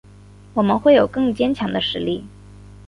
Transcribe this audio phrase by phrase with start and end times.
[0.55, 2.25] 我们会有更坚强的实力